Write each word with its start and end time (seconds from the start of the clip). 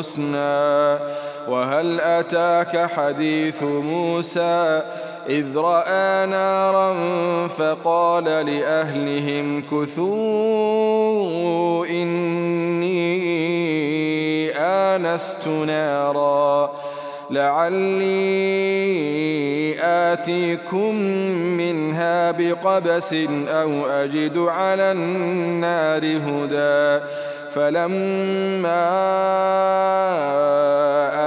الحسنى. 0.00 0.98
وهل 1.48 2.00
أتاك 2.00 2.90
حديث 2.90 3.62
موسى؟ 3.62 4.82
إذ 5.28 5.56
رأى 5.56 6.26
نارا 6.26 6.96
فقال 7.48 8.24
لأهلهم 8.24 9.62
كثوا 9.62 11.06
إني 11.86 13.00
آنست 14.56 15.48
نارا. 15.48 16.72
لعلي 17.30 18.10
آتيكم 19.80 20.94
منها 21.56 22.30
بقبس 22.30 23.12
أو 23.48 23.86
أجد 23.86 24.38
على 24.38 24.92
النار 24.92 26.04
هدى. 26.04 27.04
فلما 27.54 28.90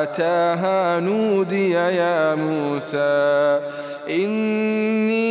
أتاها 0.03 0.99
نودي 0.99 1.71
يا 1.71 2.35
موسى 2.35 3.59
إني 4.09 5.23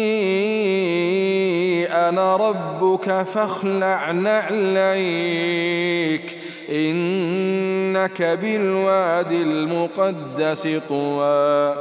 أنا 1.86 2.36
ربك 2.36 3.22
فاخلع 3.22 4.10
نعليك 4.10 5.42
إنك 6.70 8.22
بالواد 8.22 9.32
المقدس 9.32 10.68
طوى 10.88 11.74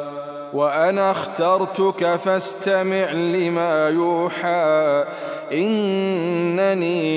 وأنا 0.53 1.11
اخترتك 1.11 2.15
فاستمع 2.15 3.11
لما 3.11 3.89
يوحى 3.89 5.05
إنني 5.51 7.10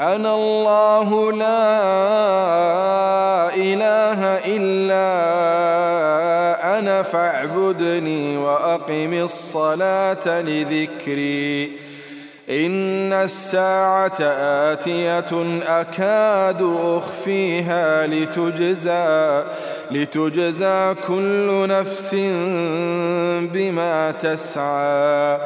أنا 0.00 0.34
الله 0.34 1.32
لا 1.32 1.74
إله 3.54 4.20
إلا 4.56 5.08
أنا 6.78 7.02
فاعبدني 7.02 8.36
وأقم 8.36 9.12
الصلاة 9.12 10.40
لذكري. 10.40 11.72
إن 12.50 13.12
الساعة 13.12 14.20
آتية 14.72 15.60
أكاد 15.68 16.62
أخفيها 16.82 18.06
لتجزى 18.06 19.44
لتجزى 19.90 20.94
كل 21.08 21.68
نفس 21.68 22.14
بما 23.52 24.10
تسعى. 24.10 25.38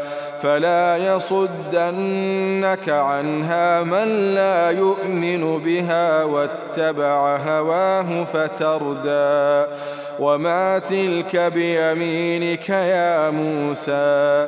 فلا 0.45 0.97
يصدنك 0.97 2.89
عنها 2.89 3.83
من 3.83 4.35
لا 4.35 4.71
يؤمن 4.71 5.59
بها 5.59 6.25
واتبع 6.25 7.37
هواه 7.37 8.25
فتردى. 8.25 9.71
وما 10.19 10.79
تلك 10.79 11.37
بيمينك 11.37 12.69
يا 12.69 13.31
موسى؟ 13.31 14.47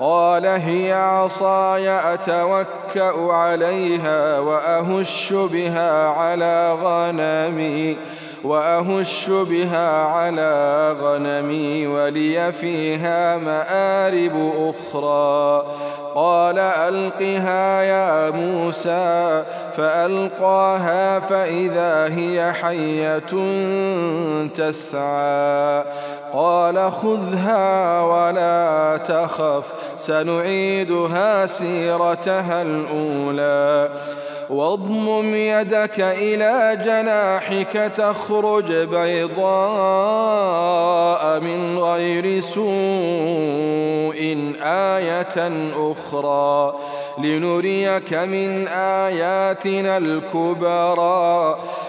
قال 0.00 0.46
هي 0.46 0.92
عصاي 0.92 1.90
أتوكأ 1.90 3.32
عليها 3.32 4.38
وأهش 4.38 5.32
بها 5.32 6.08
على 6.08 6.76
غنمي. 6.82 7.96
وأهش 8.44 9.30
بها 9.30 10.04
على 10.04 10.94
غنمي 11.00 11.86
ولي 11.86 12.52
فيها 12.52 13.36
مآرب 13.36 14.52
أخرى. 14.56 15.66
قال 16.14 16.58
ألقها 16.58 17.82
يا 17.82 18.30
موسى 18.30 19.44
فألقاها 19.76 21.20
فإذا 21.20 22.14
هي 22.16 22.52
حية 22.52 23.18
تسعى. 24.54 25.84
قال 26.32 26.92
خذها 26.92 28.00
ولا 28.02 28.96
تخف 28.96 29.64
سنعيدها 29.96 31.46
سيرتها 31.46 32.62
الأولى. 32.62 33.88
واضمم 34.50 35.34
يدك 35.34 36.00
إلى 36.00 36.78
جناحك 36.84 37.92
تخرج 37.96 38.72
بيضاء 38.72 39.40
من 41.40 41.78
غير 41.78 42.40
سوء 42.40 42.68
آية 44.62 45.52
أخرى 45.76 46.74
لنريك 47.18 48.14
من 48.14 48.68
آياتنا 48.68 49.96
الكبرى. 49.96 51.58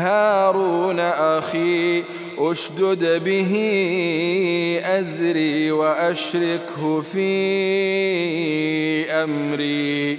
هارون 0.00 1.00
أخي 1.00 2.02
أشدد 2.38 3.24
به 3.24 3.52
أزري 4.84 5.70
وأشركه 5.72 7.02
في 7.12 7.30
أمري. 9.10 10.18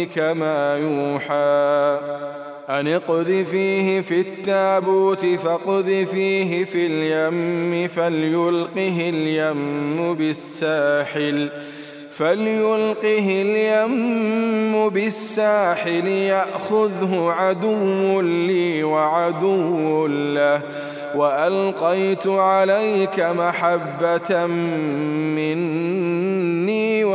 أمك 0.00 0.18
ما 0.18 0.76
يوحى. 0.76 1.98
أن 2.68 2.88
اقذفيه 2.88 4.00
في 4.00 4.20
التابوت 4.20 5.26
فاقذفيه 5.26 6.64
في 6.64 6.86
اليم 6.86 7.88
فليلقه 7.88 9.10
اليم 9.10 10.14
بالساحل 10.14 11.48
فليلقه 12.18 13.42
اليم 13.42 14.88
بالساحل 14.88 16.06
يأخذه 16.06 17.30
عدو 17.30 18.20
لي 18.20 18.84
وعدو 18.84 20.06
له. 20.06 20.60
وألقيت 21.14 22.26
عليك 22.26 23.20
محبة 23.20 24.46
مني 24.46 26.29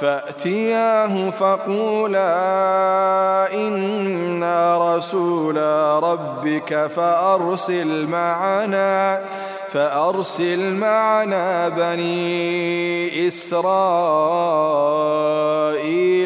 فأتياه 0.00 1.30
فقولا 1.30 2.28
إنا 3.54 4.94
رسولا 4.96 5.98
ربك 5.98 6.86
فأرسل 6.86 8.06
معنا 8.06 9.20
فأرسل 9.72 10.74
معنا 10.74 11.68
بني 11.68 13.28
إسرائيل 13.28 14.68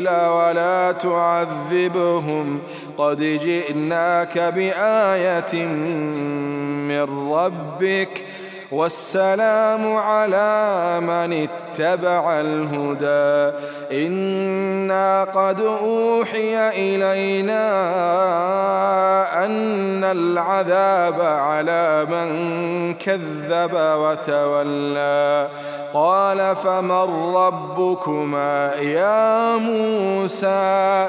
ولا 0.08 0.92
تعذبهم 0.92 2.60
قد 2.96 3.20
جئناك 3.20 4.38
بآية 4.38 5.66
من 6.88 7.32
ربك 7.32 8.25
والسلام 8.72 9.96
على 9.96 10.98
من 11.00 11.48
اتبع 11.48 12.40
الهدى. 12.40 13.56
إنا 14.06 15.24
قد 15.24 15.60
أوحي 15.60 16.69
إلينا 16.69 17.64
أن 19.44 20.04
العذاب 20.04 21.20
على 21.20 22.06
من 22.10 22.94
كذب 22.94 23.74
وتولى. 23.74 25.48
قال 25.94 26.56
فمن 26.56 27.34
ربكما 27.36 28.72
يا 28.75 29.56
موسى؟ 29.56 31.08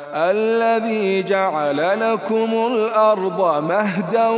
الذي 0.15 1.23
جعل 1.23 1.99
لكم 1.99 2.67
الأرض 2.73 3.63
مهدا 3.63 4.29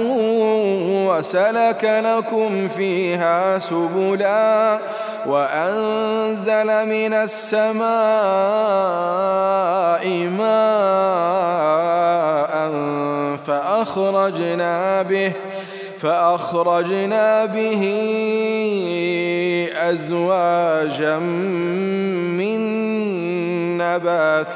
وسلك 1.10 2.02
لكم 2.06 2.68
فيها 2.68 3.60
سبلا 3.60 4.80
وأنزل 5.26 6.66
من 6.86 7.14
السماء 7.14 7.84
ماء 10.38 11.64
فأخرجنا 13.46 15.02
به 15.02 15.34
فأخرجنا 16.00 17.46
به 17.46 17.84
أزواجا 19.78 21.20
من 22.40 22.84
نبات 23.84 24.54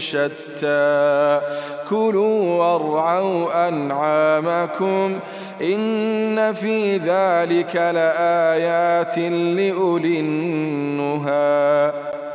شتى. 0.00 1.40
كلوا 1.90 2.64
وارعوا 2.64 3.68
أنعامكم 3.68 5.18
إن 5.62 6.52
في 6.52 6.96
ذلك 6.96 7.76
لآيات 7.76 9.18
لأولي 9.18 10.20
النهى. 10.20 12.07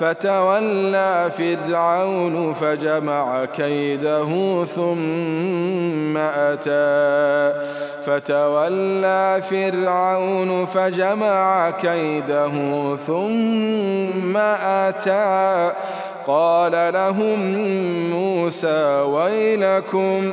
فتولى 0.00 1.30
فرعون 1.38 2.54
فجمع 2.54 3.44
كيده 3.44 4.64
ثم 4.64 6.16
أتى. 6.16 7.60
فتولى 8.06 9.42
فرعون 9.50 10.66
فجمع 10.66 11.70
كيده 11.70 12.50
ثم 12.96 14.36
أتى. 14.36 15.72
قال 16.26 16.92
لهم 16.92 17.40
موسى 18.10 19.00
ويلكم 19.00 20.32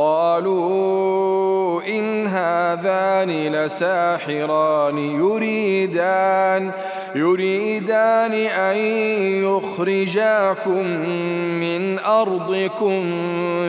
قالوا 0.00 1.82
إن 1.88 2.26
هذان 2.26 3.30
لساحران 3.30 4.98
يريدان 4.98 6.70
يريدان 7.14 8.32
أن 8.32 8.76
يخرجاكم 9.44 10.86
من 11.60 11.98
أرضكم 11.98 13.02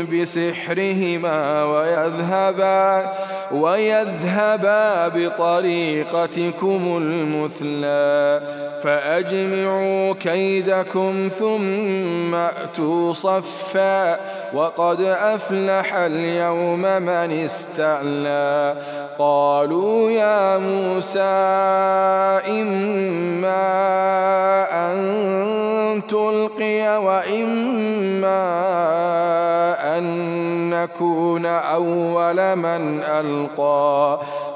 بسحرهما 0.06 1.64
ويذهبا 1.66 3.12
ويذهبا 3.52 5.08
بطريقتكم 5.08 6.98
المثلى. 7.02 8.42
فأجمعوا 8.84 10.14
كيدكم 10.14 11.30
ثم 11.40 12.36
أتوا 12.36 13.14
صفا. 13.14 14.41
وقد 14.54 15.02
أفلح 15.02 15.96
اليوم 15.96 16.82
من 16.82 17.32
استعلى. 17.46 18.76
قالوا 19.20 20.12
يا 20.12 20.58
موسى 20.58 21.20
إما 22.50 23.62
أن 24.72 26.02
تلقي 26.10 27.04
وإما 27.04 28.42
أن 29.98 30.04
نكون 30.70 31.46
أول 31.46 32.56
من 32.56 33.04
ألقى. 33.04 34.20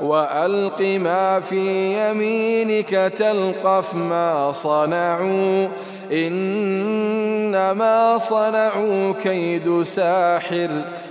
وألق 0.00 0.80
ما 0.80 1.40
في 1.40 1.94
يمينك 2.10 3.12
تلقف 3.18 3.94
ما 3.94 4.52
صنعوا. 4.52 5.68
إنما 6.12 8.18
صنعوا 8.18 9.12
كيد 9.22 9.82
ساحر 9.82 10.68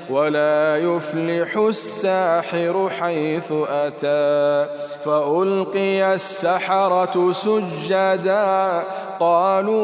ولا 0.10 0.78
يفلح 0.78 1.58
الساحر 1.58 2.90
حيث 3.00 3.54
أتى. 3.70 4.70
فألقي 5.06 6.14
السحرة 6.14 7.32
سجدا. 7.32 8.84
قالوا 9.20 9.84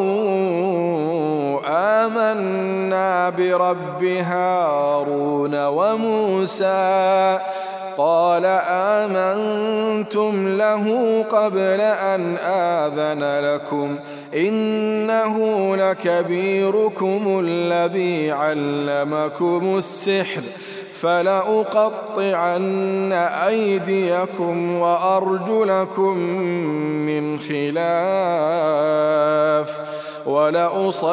آمنا 1.67 3.29
برب 3.29 4.03
هارون 4.03 5.65
وموسى. 5.65 7.39
قال 7.97 8.45
آمنتم 8.69 10.57
له 10.57 10.85
قبل 11.29 11.81
أن 11.81 12.37
آذن 12.37 13.45
لكم 13.45 13.99
إنه 14.35 15.75
لكبيركم 15.75 17.41
الذي 17.45 18.31
علمكم 18.31 19.77
السحر 19.77 20.41
فلأقطعن 21.01 22.63
أيديكم 23.47 24.75
وأرجلكم 24.75 26.17
من 27.07 27.39
خلاف 27.39 28.93
ولأصلبنكم 30.25 31.09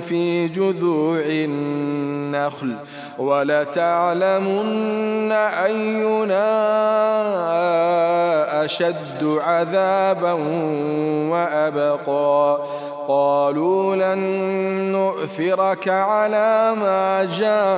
في 0.00 0.48
جذوع 0.48 1.22
النخل 1.26 2.76
ولتعلمن 3.18 4.84
أينا 5.32 6.44
أشد 8.64 9.38
عذابا 9.46 10.32
وأبقى. 11.30 12.58
قالوا 13.08 13.96
لن 13.96 14.18
نؤثرك 14.92 15.88
على 15.88 16.74
ما 16.80 17.24
جاءنا 17.24 17.68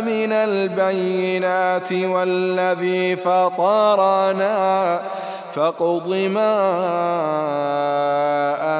من 0.00 0.32
البينات 0.32 1.92
والذي 1.92 3.16
فطرنا. 3.16 5.00
فاقض 5.54 6.08
ما 6.08 6.58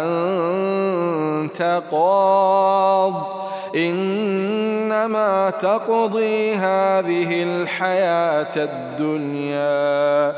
أنت 0.02 1.83
قاض. 1.90 3.46
إنما 3.75 5.50
تقضي 5.50 6.54
هذه 6.54 7.42
الحياة 7.42 8.56
الدنيا. 8.56 10.35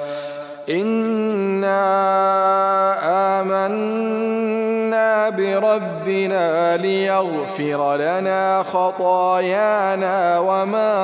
إنا 0.70 1.80
آمنا 3.40 5.30
بربنا 5.30 6.76
ليغفر 6.76 7.96
لنا 7.96 8.62
خطايانا 8.62 10.38
وما 10.38 10.94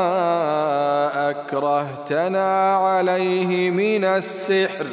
أكرهتنا 1.31 2.77
عليه 2.77 3.71
من 3.71 4.05
السحر. 4.05 4.87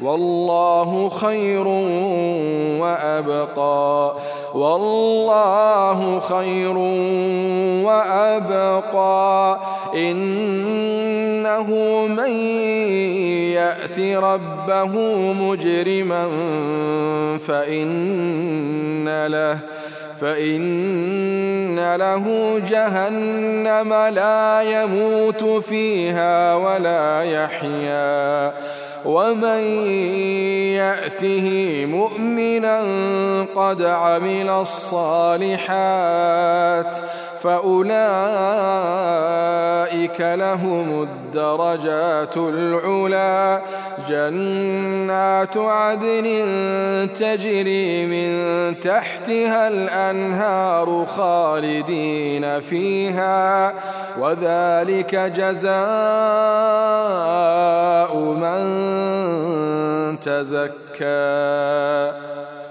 والله 0.00 1.08
خير 1.08 1.66
وأبقى. 2.80 4.14
والله 4.54 6.20
خير 6.20 6.76
وأبقى. 7.86 9.58
إنه 9.94 11.66
من 12.06 12.30
يأت 13.52 14.00
ربه 14.00 14.92
مجرما 15.32 16.28
فإن 17.46 19.26
له 19.26 19.58
فإن 20.20 21.96
له 21.96 22.58
جهنم 22.68 23.94
لا 23.94 24.62
يموت 24.62 25.44
فيها 25.44 26.54
ولا 26.54 27.22
يحيا. 27.22 28.52
ومن 29.04 29.62
يأته 30.76 31.86
مؤمنا 31.86 32.80
قد 33.56 33.82
عمل 33.82 34.50
الصالحات 34.50 35.70
فأولئك 37.42 37.90
لهم 40.20 41.02
الدرجات 41.02 42.36
العلا. 42.36 43.60
جنات 44.08 45.56
عدن 45.56 46.28
تجري 47.18 48.06
من 48.06 48.30
تحتها 48.80 49.68
الأنهار 49.68 51.06
خالدين 51.16 52.60
فيها 52.60 53.74
وذلك 54.18 55.14
جزاء 55.14 55.70
من 58.16 58.60
تزكى. 60.20 62.19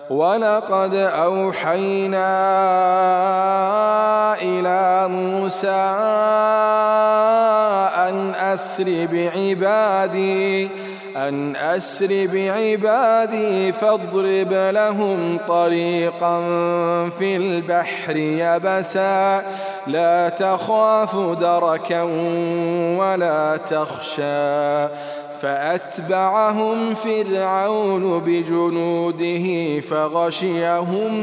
ولقد 0.10 0.96
أوحينا 0.96 2.32
إلى 4.42 5.08
موسى 5.08 5.86
أن 8.10 8.34
أسر 8.36 9.08
بعبادي 9.12 10.70
أن 11.18 11.56
أسر 11.56 12.28
بعبادي 12.34 13.72
فاضرب 13.72 14.54
لهم 14.54 15.38
طريقا 15.48 16.40
في 17.20 17.36
البحر 17.36 18.18
يبسا. 18.18 19.44
لا 19.88 20.30
تخاف 20.30 21.16
دركا 21.16 22.02
ولا 23.00 23.58
تخشى. 23.70 24.88
فأتبعهم 25.42 26.94
فرعون 26.96 28.20
بجنوده 28.20 29.80
فغشيهم 29.80 31.14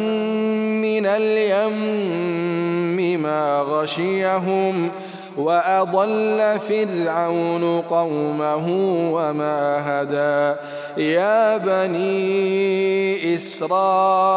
من 0.80 1.06
اليم 1.06 1.76
ما 3.22 3.60
غشيهم 3.60 4.90
وأضل 5.36 6.60
فرعون 6.68 7.80
قومه 7.80 8.68
وما 9.12 9.82
هدى. 9.86 10.56
يا 10.96 11.56
بني 11.56 13.34
إسرائيل 13.34 14.36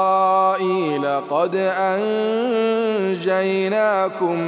قد 1.30 1.56
أنجيناكم 3.16 4.40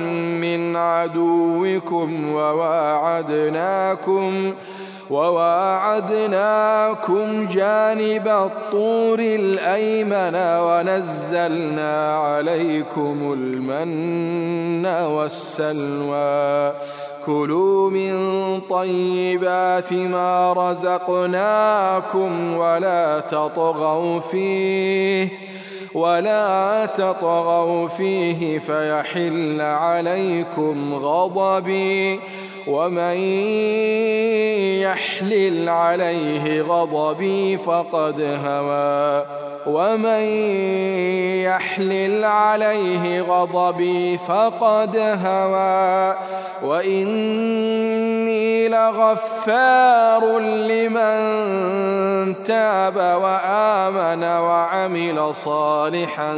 من 0.41 0.75
عدوكم 0.75 2.31
وواعدناكم 2.33 3.01
وواعدناكم 3.11 4.53
جانب 7.47 8.27
الطور 8.27 9.19
الأيمن 9.19 10.35
ونزلنا 10.35 12.15
عليكم 12.15 13.35
المن 13.37 14.85
والسلوى. 14.85 16.73
كلوا 17.25 17.89
من 17.89 18.13
طيبات 18.69 19.93
ما 19.93 20.53
رزقناكم 20.53 22.53
ولا 22.53 23.19
تطغوا 23.19 24.19
فيه 24.19 25.29
ولا 25.93 26.85
تطغوا 26.85 27.87
فيه 27.87 28.59
فيحل 28.59 29.61
عليكم 29.61 30.95
غضبي. 30.95 32.19
ومن 32.67 33.17
يحلل 34.81 35.69
عليه 35.69 36.61
غضبي 36.61 37.57
فقد 37.57 38.39
هوى. 38.45 39.25
ومن 39.65 40.21
يحلل 41.43 42.25
عليه 42.25 43.21
غضبي 43.21 44.17
فقد 44.17 44.97
هوى. 44.97 46.15
وإني 46.63 48.67
لغفار 48.67 50.39
لمن 50.39 51.15
تاب 52.45 52.95
وآمن 52.95 54.23
وعمل 54.23 55.35
صالحا 55.35 56.33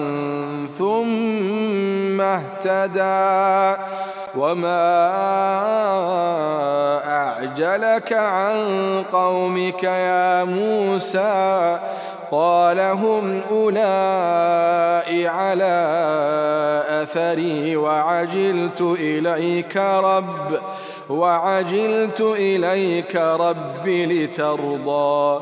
ثم 0.77 2.21
اهتدى. 2.21 3.81
وما 4.35 5.09
أعجلك 7.05 8.13
عن 8.13 8.57
قومك 9.11 9.83
يا 9.83 10.43
موسى 10.43 11.79
قال 12.31 12.79
هم 12.79 13.41
أولئك 13.51 15.27
على 15.27 15.75
أثري 16.89 17.75
وعجلت 17.75 18.81
إليك 18.81 19.77
رب 19.77 20.59
وعجلت 21.09 22.21
إليك 22.21 23.15
رب 23.15 23.87
لترضى 23.87 25.41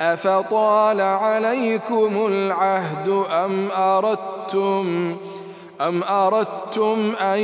أفطال 0.00 1.00
عليكم 1.00 2.26
العهد 2.26 3.24
أم 3.30 3.68
أردتم 3.70 5.16
أم 5.80 6.02
أردتم 6.02 7.12
أن 7.20 7.38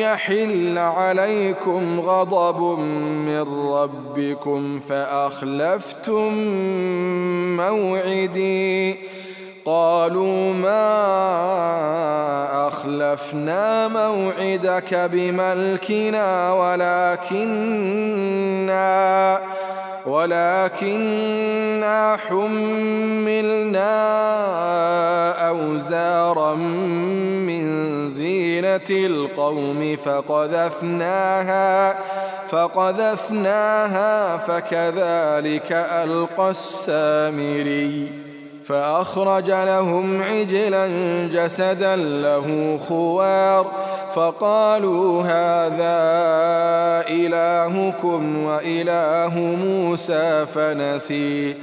يحل 0.00 0.78
عليكم 0.78 2.00
غضب 2.00 2.78
من 2.98 3.70
ربكم 3.72 4.80
فأخلفتم 4.80 6.32
موعدي؟ 7.56 8.96
قالوا 9.68 10.52
ما 10.52 10.78
أخلفنا 12.68 13.88
موعدك 13.88 14.94
بملكنا 15.12 16.52
ولكننا 16.52 17.98
ولكننا 20.08 22.00
حملنا 22.28 23.88
أوزارا 25.48 26.54
من 26.54 27.64
زينة 28.10 28.90
القوم 28.90 29.96
فقذفناها 30.04 31.96
فقذفناها 32.50 34.36
فكذلك 34.36 35.72
ألقى 35.72 36.50
السامري 36.50 38.08
فأخرج 38.64 39.50
لهم 39.50 40.22
عجلا 40.22 40.88
جسدا 41.32 41.96
له 41.96 42.78
خوار 42.88 43.87
فقالوا 44.18 45.22
هذا 45.22 46.00
إلهكم 47.10 48.44
وإله 48.44 49.38
موسى 49.38 50.46
فنسي. 50.54 51.54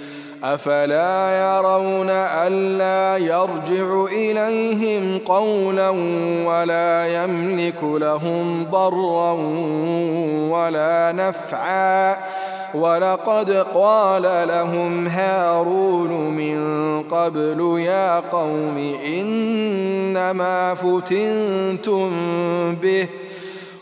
أفلا 0.44 1.38
يرون 1.38 2.10
ألا 2.10 3.18
يرجع 3.18 4.06
إليهم 4.12 5.20
قولا 5.26 5.90
ولا 6.46 7.24
يملك 7.24 7.84
لهم 7.84 8.66
ضرا 8.72 9.32
ولا 10.56 11.12
نفعا. 11.12 12.16
ولقد 12.76 13.66
قال 13.74 14.48
لهم 14.48 15.08
هارون 15.08 16.12
من 16.12 16.60
قبل 17.04 17.80
يا 17.80 18.20
قوم 18.20 18.96
إنما 19.06 20.74
فتنتم 20.74 22.10
به 22.76 23.08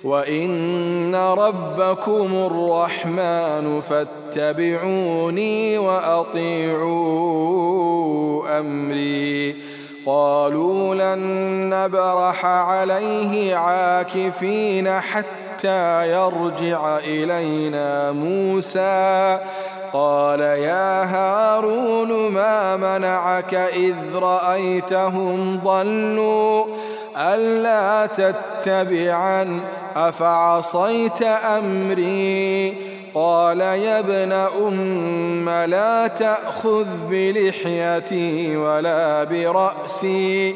وإن 0.04 1.16
ربكم 1.16 2.36
الرحمن 2.36 3.82
فاتبعوني 3.82 5.78
وأطيعوا 5.78 7.10
أمري. 8.60 9.56
قالوا 10.06 10.96
لن 10.96 11.20
نبرح 11.70 12.46
عليه 12.46 13.56
عاكفين 13.56 14.90
حتى 14.90 15.43
يرجع 15.66 16.98
إلينا 16.98 18.12
موسى 18.12 19.40
قال 19.94 20.40
يا 20.40 21.04
هارون 21.04 22.32
ما 22.32 22.78
منعك 22.78 23.54
إذ 23.54 23.96
رأيتهم 24.16 25.60
ضلوا 25.64 26.66
ألا 27.18 28.06
تتبعا 28.06 29.60
أفعصيت 29.96 31.22
أمري 31.58 32.74
قال 33.16 33.60
يا 33.62 34.00
ابن 34.00 34.32
أم 34.68 35.50
لا 35.50 36.08
تأخذ 36.08 36.88
بلحيتي 37.10 38.58
ولا 38.58 39.24
برأسي 39.24 40.56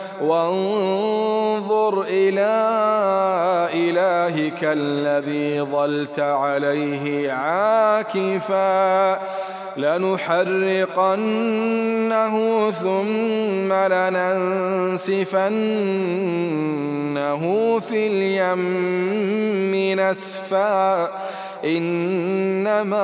وانظر 0.21 2.01
إلى 2.09 2.51
إلهك 3.73 4.59
الذي 4.63 5.61
ظلت 5.61 6.19
عليه 6.19 7.31
عاكفا 7.31 9.19
لنحرقنه 9.77 11.11
ثم 12.71 13.73
لننسفنه 13.73 15.01
في 17.79 18.07
اليم 18.07 19.71
نسفا 19.99 21.09
إنما 21.65 23.01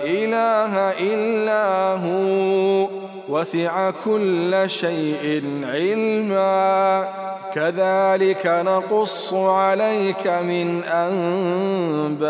إله 0.04 0.74
إلا 1.00 1.92
هو. 1.92 2.88
وسع 3.28 3.90
كل 4.04 4.62
شيء 4.66 5.42
علما. 5.64 7.08
كذلك 7.54 8.46
نقص 8.46 9.34
عليك 9.34 10.26
من 10.26 10.84
أنباء 10.84 12.28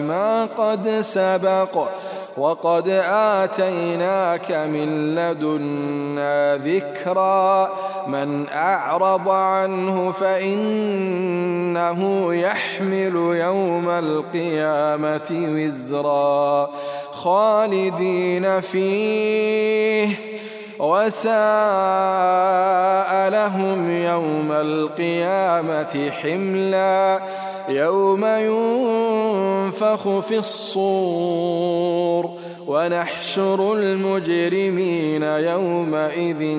ما 0.00 0.48
قد 0.58 0.88
سبق. 1.00 1.88
وقد 2.36 2.88
آتيناك 3.10 4.52
من 4.52 5.14
لدنا 5.14 6.56
ذكرا. 6.56 7.70
من 8.06 8.46
أعرض 8.48 9.28
عنه 9.28 10.12
فإنه 10.12 11.14
يحمل 12.34 13.14
يوم 13.16 13.88
القيامة 13.88 15.48
وزرا. 15.54 16.70
خالدين 17.12 18.60
فيه. 18.60 20.35
وساء 20.78 21.30
لهم 23.30 23.90
يوم 23.90 24.52
القيامة 24.52 26.10
حملا 26.10 27.20
يوم 27.68 28.24
ينفخ 28.26 30.18
في 30.20 30.38
الصور 30.38 32.30
ونحشر 32.66 33.74
المجرمين 33.74 35.22
يومئذ 35.22 36.58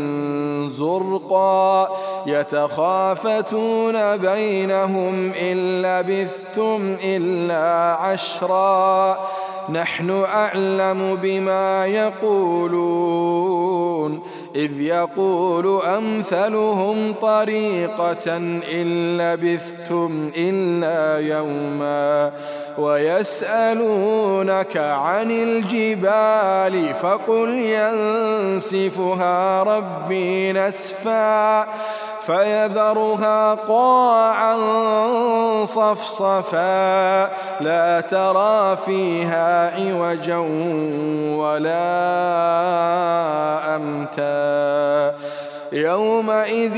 زرقا. 0.70 1.88
يتخافتون 2.26 4.18
بينهم 4.18 5.32
إن 5.32 5.82
لبثتم 5.82 6.96
إلا 7.04 7.96
عشرا. 7.96 9.18
نحن 9.70 10.24
أعلم 10.26 11.16
بما 11.16 11.86
يقولون. 11.86 13.68
إذ 14.56 14.82
يقول 14.82 15.82
أمثلهم 15.82 17.14
طريقة 17.22 18.38
إن 18.72 19.18
لبثتم 19.18 20.32
إلا 20.38 21.28
يوما. 21.38 22.32
ويسألونك 22.78 24.78
عن 24.78 25.32
الجبال 25.32 26.94
فقل 27.02 27.50
ينسفها 27.50 29.64
ربي 29.64 30.54
نسفا 30.54 31.66
فيذرها 32.26 33.54
قاعا 33.54 34.56
صفصفا 35.66 37.30
لا 37.62 38.02
ترى 38.02 38.78
فيها 38.86 39.76
عوجا 39.76 40.38
ولا 41.38 41.88
أمتا 43.76 45.16
يومئذ 45.72 46.78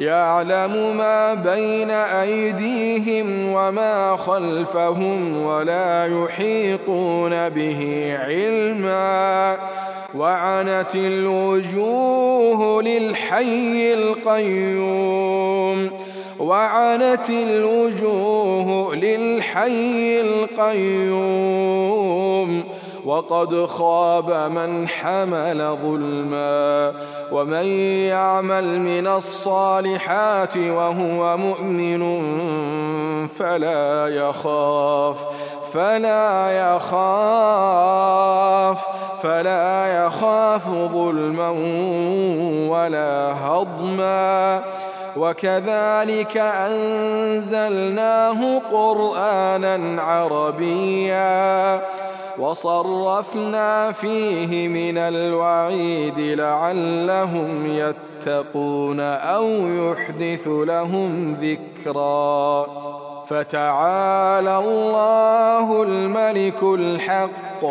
يعلم 0.00 0.96
ما 0.96 1.34
بين 1.34 1.90
أيديهم 1.90 3.52
وما 3.52 4.16
خلفهم 4.16 5.42
ولا 5.42 6.22
يحيطون 6.22 7.48
به 7.48 8.12
علما. 8.20 9.56
وعنت 10.14 10.94
الوجوه 10.94 12.82
للحي 12.82 13.94
القيوم. 13.94 15.90
وعنت 16.38 17.30
الوجوه 17.30 18.94
للحي 18.94 20.20
القيوم. 20.20 21.10
وقد 23.04 23.66
خاب 23.66 24.50
من 24.50 24.88
حمل 24.88 25.76
ظلما 25.82 26.92
ومن 27.32 27.64
يعمل 28.08 28.80
من 28.80 29.06
الصالحات 29.06 30.56
وهو 30.56 31.36
مؤمن 31.36 32.00
فلا 33.26 34.08
يخاف 34.08 35.16
فلا 35.72 36.50
يخاف 36.76 38.78
فلا 39.22 40.06
يخاف 40.06 40.68
ظلما 40.68 41.50
ولا 42.70 43.32
هضما. 43.32 44.62
وكذلك 45.16 46.36
أنزلناه 46.36 48.38
قرآنا 48.72 50.02
عربيا 50.02 51.80
وصرفنا 52.40 53.92
فيه 53.92 54.68
من 54.68 54.98
الوعيد 54.98 56.18
لعلهم 56.18 57.66
يتقون 57.66 59.00
أو 59.00 59.46
يحدث 59.48 60.48
لهم 60.48 61.32
ذكرا. 61.32 62.66
فتعالى 63.26 64.58
الله 64.58 65.82
الملك 65.82 66.62
الحق 66.62 67.64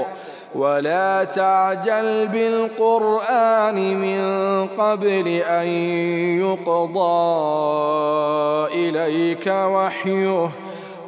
ولا 0.55 1.23
تعجل 1.23 2.27
بالقرآن 2.27 3.97
من 3.97 4.21
قبل 4.77 5.27
أن 5.27 5.67
يقضى 6.39 7.10
إليك 8.73 9.47
وحيه. 9.47 10.49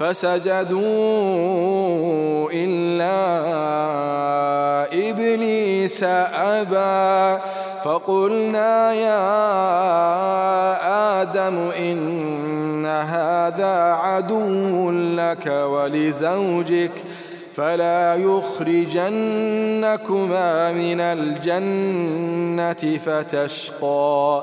فسجدوا 0.00 0.80
إلا 2.52 3.16
إبليس 5.10 6.02
أبى. 6.32 7.40
فقلنا 7.84 8.92
يا 8.92 9.22
آدم 11.22 11.70
إن 11.78 12.86
هذا 12.86 13.94
عدو 13.94 14.90
لك 14.90 15.46
ولزوجك 15.46 16.90
فلا 17.56 18.14
يخرجنكما 18.14 19.12
من 20.72 21.00
الجنة 21.00 22.98
فتشقى. 22.98 24.42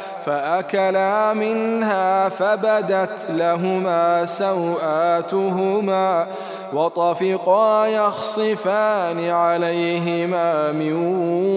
فأكلا 0.25 1.33
منها 1.33 2.29
فبدت 2.29 3.25
لهما 3.29 4.25
سوآتهما 4.25 6.27
وطفقا 6.73 7.85
يخصفان 7.85 9.29
عليهما 9.29 10.71
من 10.71 10.93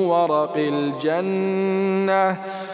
ورق 0.07 0.57
الجنة 0.57 2.37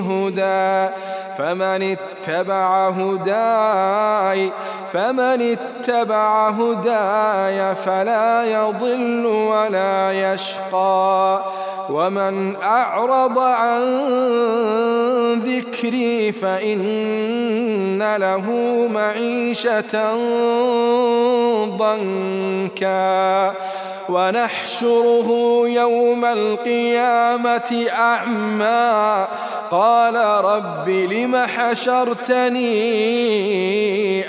هدى 0.00 0.94
فمن 1.38 1.96
اتبع 1.96 2.88
هداي 2.88 4.50
فمن 4.92 5.56
اتبع 5.56 6.48
هداي 6.48 7.74
فلا 7.74 8.44
يضل 8.44 9.26
ولا 9.26 10.32
يشقى. 10.32 11.40
ومن 11.90 12.56
أعرض 12.62 13.38
عن 13.38 13.82
ذكري 15.40 16.32
فإن 16.32 18.16
له 18.16 18.46
معيشة 18.92 20.14
ضنكا. 21.76 23.54
ونحشره 24.10 25.62
يوم 25.64 26.24
القيامة 26.24 27.86
أعمى. 27.92 29.26
قال 29.70 30.16
رب 30.44 30.88
لم 30.88 31.36
حشرتني 31.36 32.60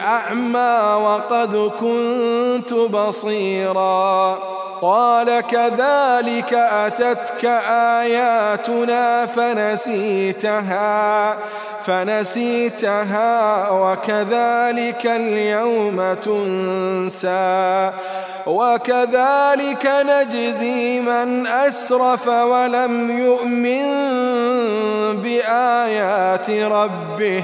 أعمى 0.01 0.95
وقد 1.03 1.71
كنت 1.79 2.73
بصيراً. 2.73 4.60
قال 4.81 5.41
كذلك 5.41 6.53
أتتك 6.53 7.45
آياتنا 8.01 9.25
فنسيتها 9.25 10.91
فنسيتها 11.85 13.69
وكذلك 13.69 15.05
اليوم 15.05 16.13
تنسى 16.13 17.91
وكذلك 18.45 19.91
نجزي 20.05 20.99
من 21.01 21.47
أسرف 21.47 22.27
ولم 22.27 23.17
يؤمن 23.19 23.85
بآيات 25.21 26.49
ربه. 26.49 27.43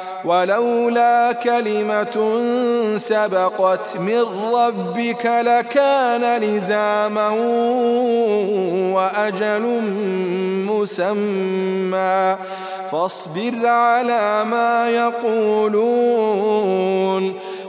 ولولا 0.25 1.31
كلمة 1.31 2.37
سبقت 2.97 3.97
من 3.97 4.25
ربك 4.53 5.25
لكان 5.25 6.41
لزاما 6.41 7.29
وأجل 8.93 9.81
مسمى. 10.67 12.37
فاصبر 12.91 13.67
على 13.67 14.45
ما 14.45 14.89
يقولون. 14.89 16.31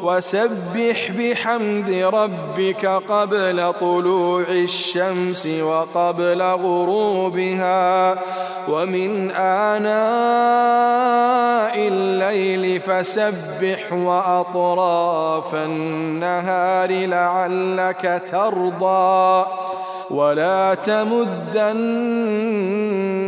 وسبح 0.02 1.10
بحمد 1.18 1.90
ربك 1.90 2.86
قبل 2.86 3.72
طلوع 3.80 4.44
الشمس 4.48 5.46
وقبل 5.46 6.42
غروبها 6.42 8.18
ومن 8.68 9.30
آناء 9.30 9.92
الليل 11.76 12.80
فسبح 12.80 13.92
وأطراف 13.92 15.54
النهار 15.54 17.06
لعلك 17.06 18.22
ترضى 18.32 19.46
ولا 20.10 20.74
تمدن 20.74 21.72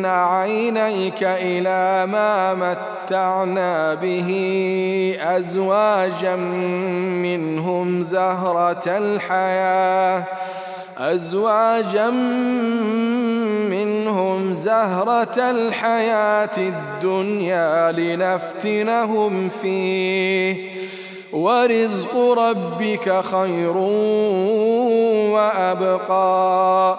عينيك 0.06 1.22
إلى 1.22 2.06
ما 2.12 2.54
متعنا 2.54 3.94
به 3.94 4.30
أزواجا 5.20 6.36
منهم 7.22 8.02
زهرة 8.02 8.82
الحياة 8.86 10.24
أزواجا 10.98 12.10
منهم 13.70 14.52
زهرة 14.52 15.50
الحياة 15.50 16.58
الدنيا 16.58 17.92
لنفتنهم 17.92 19.48
فيه. 19.48 20.74
ورزق 21.32 22.16
ربك 22.16 23.20
خير 23.24 23.76
وأبقى. 25.32 26.98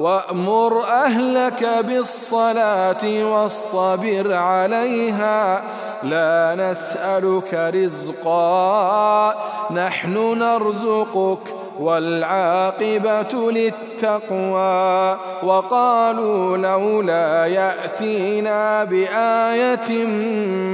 وأمر 0.00 0.84
أهلك 0.84 1.68
بالصلاة 1.84 3.24
واصطبر 3.24 4.34
عليها. 4.34 5.62
لا 6.02 6.54
نسألك 6.58 7.54
رزقا 7.74 9.34
نحن 9.70 10.38
نرزقك 10.38 11.54
والعاقبة 11.80 13.50
للتقوى. 13.50 15.18
وقالوا 15.42 16.56
لولا 16.56 17.46
يأتينا 17.46 18.84
بآية 18.84 20.04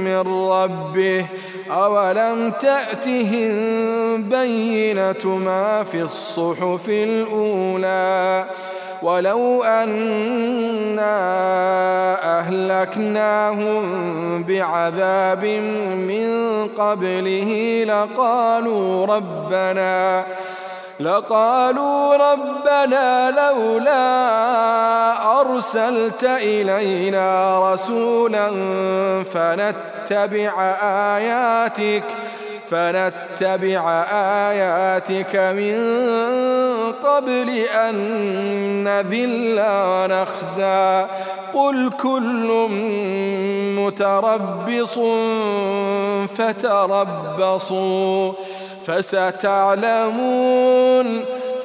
من 0.03 0.49
ربه 0.49 1.25
أولم 1.71 2.51
تأتهم 2.51 3.51
بينة 4.23 5.37
ما 5.37 5.83
في 5.83 6.01
الصحف 6.01 6.89
الأولى 6.89 8.45
ولو 9.01 9.63
أنا 9.63 11.17
أهلكناهم 12.39 13.83
بعذاب 14.43 15.45
من 16.07 16.67
قبله 16.77 17.83
لقالوا 17.87 19.05
ربنا 19.05 20.25
لقالوا 20.99 22.15
ربنا 22.15 23.31
لولا 23.31 24.01
أرسلت 25.41 26.23
إلينا 26.23 27.59
رسولا 27.73 28.49
فنتبع 30.09 30.75
آياتك 31.17 32.03
فنتبع 32.69 34.03
آياتك 34.11 35.35
من 35.35 35.77
قبل 37.03 37.49
أن 37.75 37.95
نذل 38.83 39.59
ونخزى. 39.59 41.05
قل 41.53 41.89
كل 41.89 42.67
متربص 43.77 44.99
فتربصوا 46.37 48.33
فستعلمون 48.85 50.17